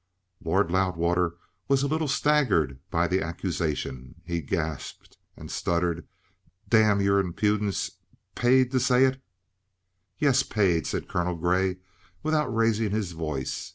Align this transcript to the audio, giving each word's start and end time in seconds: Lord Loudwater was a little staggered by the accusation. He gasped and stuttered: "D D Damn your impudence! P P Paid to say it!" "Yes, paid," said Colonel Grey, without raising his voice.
Lord 0.43 0.71
Loudwater 0.71 1.35
was 1.67 1.83
a 1.83 1.87
little 1.87 2.07
staggered 2.07 2.79
by 2.89 3.07
the 3.07 3.21
accusation. 3.21 4.15
He 4.25 4.41
gasped 4.41 5.19
and 5.37 5.51
stuttered: 5.51 5.97
"D 5.97 6.01
D 6.71 6.77
Damn 6.79 7.01
your 7.01 7.19
impudence! 7.19 7.89
P 7.91 7.95
P 8.33 8.41
Paid 8.41 8.71
to 8.71 8.79
say 8.79 9.05
it!" 9.05 9.21
"Yes, 10.17 10.41
paid," 10.41 10.87
said 10.87 11.07
Colonel 11.07 11.35
Grey, 11.35 11.77
without 12.23 12.47
raising 12.51 12.89
his 12.89 13.11
voice. 13.11 13.69